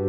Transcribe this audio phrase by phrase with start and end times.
[0.00, 0.06] は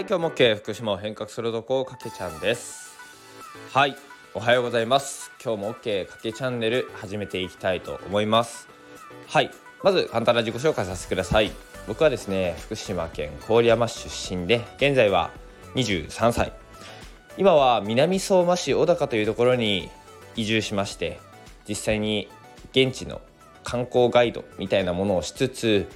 [0.00, 2.98] い今日も OK 福島を変革するとこかけちゃんです。
[3.72, 3.94] はい
[4.34, 5.30] おはようございます。
[5.42, 8.66] 今日も OK かけチャンネル始めていきたいと思います。
[9.28, 9.50] はい
[9.84, 11.52] まず簡単な自己紹介させてください。
[11.86, 15.30] 僕はですね福島県郡山市出身で現在は
[15.76, 16.52] 23歳。
[17.38, 19.88] 今は南相馬市小高というところに
[20.34, 21.20] 移住しまして
[21.68, 22.26] 実際に
[22.72, 23.20] 現地の
[23.64, 25.88] 観光ガイドみたいなものをしつつ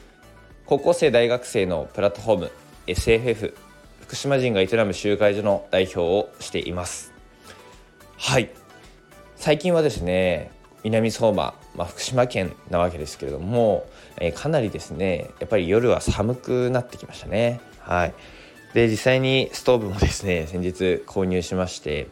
[0.66, 2.52] 高校生大学生のプラットフォーム
[2.86, 3.54] SFF
[4.00, 7.12] 福島人が営む集会所の代表をしています。
[8.16, 8.50] はい。
[9.36, 10.50] 最近はですね
[10.84, 13.86] 南相馬、まあ、福島県なわけですけれども、
[14.18, 17.60] えー、かなりですねやっぱり夜は寒くなってきましたね。
[17.80, 18.14] はい。
[18.74, 22.08] で実際にストーブもですね先日購入しまして、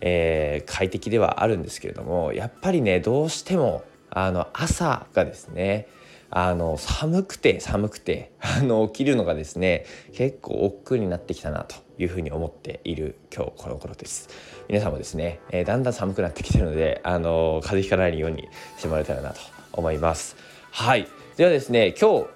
[0.00, 5.88] えー、快適ではあるんですけれどもやっぱりねどうしてもあの朝がですね
[6.30, 14.28] あの寒くて寒くてあの起きるのがですね結構億劫になってきたなというふうに思っている今日この頃です。
[14.68, 19.40] 皆さんもですね、えー、だんだん寒くなってきてるのであの風邪ひかないようにしてもらえたらなと
[19.72, 20.36] 思います。
[20.70, 21.08] はい。
[21.36, 22.26] ではですね今日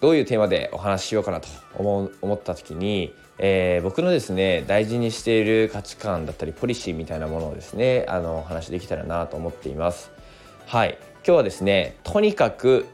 [0.00, 10.10] どういうテーマでお話ししようかなと思う思った時に、えー、僕のですね大事にしている価値観だったりポリシーみたいなものをですねあのお話しできたらなと思っています。
[10.66, 10.98] はい。
[11.24, 12.86] 今日はですねとにかく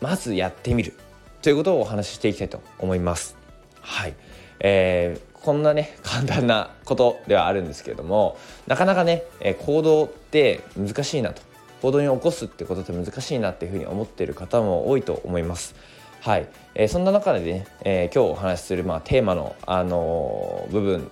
[0.00, 0.94] まずやってみる。
[1.42, 3.36] ということをお話ししていきたいと思います。
[3.80, 4.14] はい、
[4.58, 8.36] えー、こんなね簡単なことではあるんですけれども
[8.66, 11.40] なかなかね、え行動って難しいなと。
[11.82, 15.76] 行動に起こすってことって難しいなっていうふうに思っている方も多いと思います。
[16.20, 21.10] はい、えー、そんな中でね、えー、今日お話しする、まあ、テーマの、あのー、部分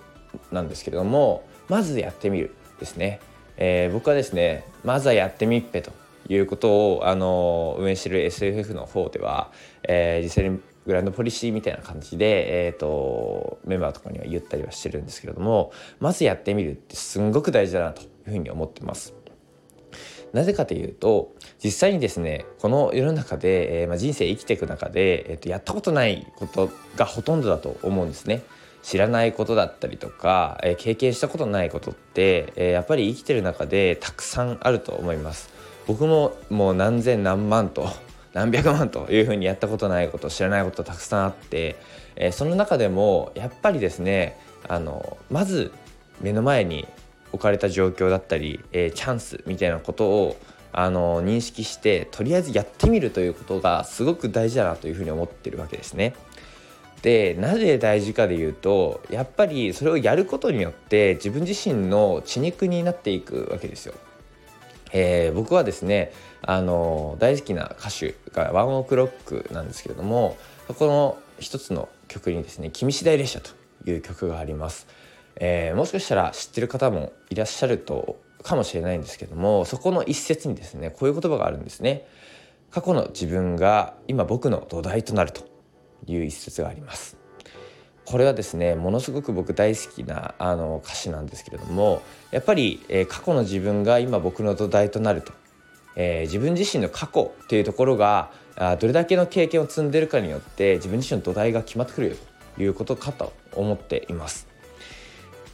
[0.51, 3.19] なんですけれどもまずやってみるですね、
[3.57, 5.91] えー、僕はですねまずはやってみっぺと。
[6.29, 9.51] いうことをあの運営してる SFF の方では、
[9.83, 19.13] えー、実際にグランドポリシーみたいな感じで、えーと、メンバーとかには言ったりはしてるんですけれどもまずやってみるってすんごく大事だなというふうに思ってます。
[20.31, 21.33] なぜかというと
[21.63, 28.43] 実際にですねこの世の中で、えーまあ、人生生きていく中で、えーと、やったことないことがほとんどだと思うんですね。
[28.81, 35.58] 知らないことだったりとか、えー、経験したことないことって、えー、やっぱり生きてる中でたくさんあると思います。
[35.89, 37.89] 僕ももう何千何万と
[38.33, 41.77] 何百万というふうにやったことないこと知らないことたくさんあって、
[42.15, 45.71] えー、その中でもやっぱりですねあのまず
[46.21, 46.87] 目の前に
[47.33, 50.37] 置かれた状況だったり、えー、チャンスみたいなことを
[50.71, 56.13] あの認識してとりあえずやってみるということがすごく大事だなというふうに思ってるわけですね。
[57.01, 63.95] でなぜ大事かでいうとやっぱりそれをやることによって自分自身の血肉になっていくわけですよ。
[64.91, 66.11] えー、僕はですね
[66.41, 73.51] あの大好きな歌手がワンオクロックなんですけれどもそこの一つの曲にですね「君次第列車」と
[73.85, 74.87] いう曲があります、
[75.35, 82.07] えー、もしかしたら知ってる方もいらっしゃるとかもしれないんですけどもそこの一節にですねこういう言葉があるんですね。
[82.71, 85.43] 過去の自分が今僕の土台となると
[86.05, 87.17] いう一節があります。
[88.09, 95.31] これはですねものすごく僕大好きなあの歌詞なんですけれどもやっぱり、えー、過去の自分が今僕の土台となると、
[95.95, 102.15] えー、自分自身の過去っていうところがあどれだけの経験を積んでるかによって自分自身の土台が決まってくるよ
[102.55, 104.47] ということかと思っています。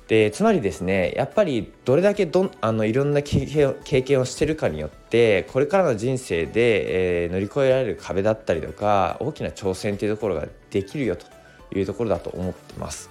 [0.07, 11.34] でつまりですねやっぱりどれだけどあのいろんな経験を経験をしてるかによってこれからの人生で、えー、乗り越えられる壁だったりとか大きな挑戦っていうところができるよと
[11.73, 13.09] いうところだと思ってます。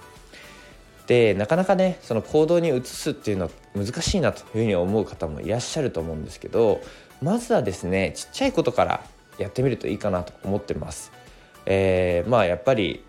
[1.07, 6.81] でなかなかねその行動に移すっていうのは難しいなというふうに思う方もいらっしゃると思うんですけど
[7.21, 9.03] まずはですねちっちゃいことから
[9.37, 11.11] やってみるといいかなと思ってます。
[11.67, 13.03] えー、まあやっぱり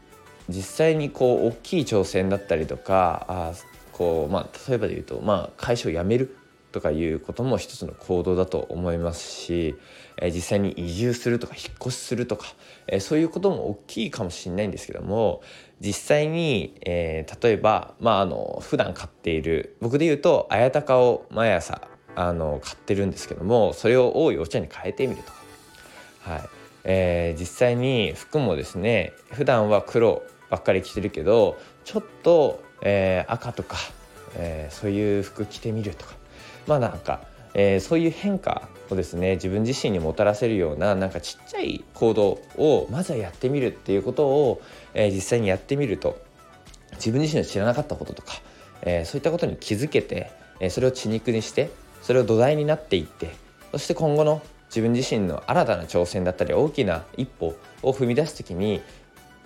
[0.48, 3.52] 実際にこう大きい挑戦だったりとかあ
[3.92, 6.36] こう、まあ、例えばで言うと、まあ、会社を辞める
[6.76, 9.76] とかいうことも一つの行動だと思いますし、
[10.18, 12.48] え、実際に移住するとか引っ越しするとか、
[12.86, 15.40] え、そういうことも大きいかもしれないんですけども
[15.80, 21.80] 実際に、えー、例えばまああの普段買っている僕で言うと綾鷹を毎朝
[22.14, 25.38] あの買ってるんですけどもそれを多いお茶に変えてみるとか、
[26.20, 26.42] はい。
[26.84, 33.78] えー、実際に服もですね普段は黒ばっかり着てるけどちょっと、えー、赤とか、
[34.34, 36.25] え、そういう服着てみるとか。
[36.66, 37.22] まあなんか、
[37.54, 44.62] えー、そういう変化をですね自分自身にもたらせるようななんかちっちゃい行動をまずはやってみるっていうことを、
[44.94, 46.18] えー、実際にやってみると
[46.92, 48.34] 自分自身の知らなかったこととか、
[48.82, 50.30] えー、そういったことに気づけて、
[50.60, 51.70] え、それを血肉にして
[52.02, 53.34] それを土台になっていって
[53.72, 58.82] そして今後の、自分自身の新たな挑戦だったり大きな一歩を踏み出す時に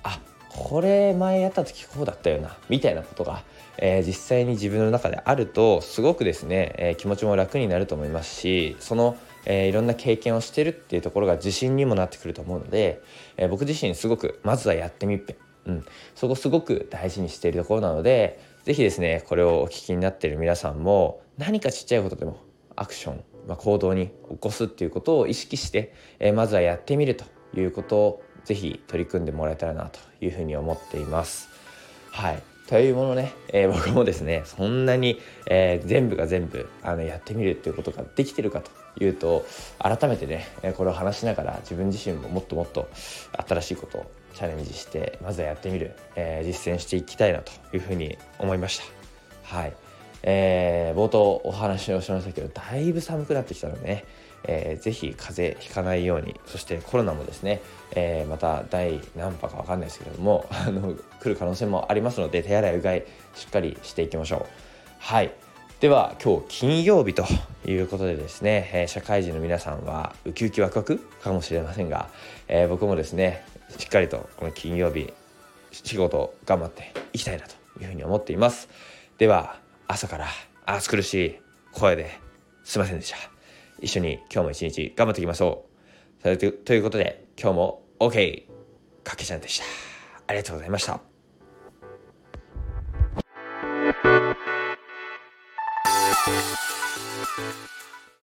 [0.03, 0.19] あ
[0.49, 3.43] これ前やった時こうだったよなみたいなことが、
[3.79, 13.01] えー、実際に自分の中であるとすごくですね、えー、気持ちも楽になると思いますしその、えー、いろんな経験をしてるっていうところが自信にもなってくると思うので、
[13.37, 15.37] え僕自身すごくまずはやってみっぺ、
[15.67, 15.85] うん、
[16.15, 22.39] そこすごく大事にしているところなので是非ですねこれをお聞きになっている皆さんも何かちっちゃいことでも
[22.77, 27.25] アクション、まあ、行動に起こすっていうことを意識して、えまずはやってみると
[27.55, 31.49] いうことをぜひ取り組んでもらえたらなというふうに思っています。
[32.11, 32.50] はい。
[32.71, 38.71] というものね、えー、僕もですねそんなに、えー、全部が全部あのやってみるっていうことができてるかと
[39.05, 39.45] いうと
[39.81, 40.47] 改めてね
[40.77, 42.89] これを話しながら自分自身ももっともっと
[43.49, 49.57] 新しいことをチャレンジしてまずはやってみる、えー、実践していきたいなというふうに思いました。
[49.57, 49.73] はい
[50.23, 54.05] えー、冒頭お話をしましたけどだいぶ寒くなってきたのでね
[54.45, 57.61] えー、ぜひ風邪ひかないようにそしてコロナもですね、
[57.93, 63.05] えー、また第何波か分かんないですけれども あの来る可能性もありますので手洗いうがい
[63.35, 64.47] しっかりしていきましょう。
[64.99, 65.33] はい。
[65.81, 67.25] では今日金曜日と
[67.65, 72.11] いうことでですね、えー、社会人の皆さんはウキウキワクワクかもしれませんが、
[72.49, 73.47] えー、僕もですね
[73.79, 75.11] しっかりとこの金曜日
[75.73, 78.69] 仕事頑張っていきたいなというふうに思っています。
[79.17, 80.27] では朝から
[80.67, 81.39] 暑苦しい
[81.73, 82.11] 声で
[82.65, 83.40] すいませんでした。
[83.81, 85.67] 一緒に今日も一日頑張っていきましょ
[86.23, 86.37] う。
[86.37, 86.45] と
[86.75, 88.45] いうことで今日も OK
[89.03, 89.65] かけちゃんでした。
[90.27, 91.01] ありがとうございました。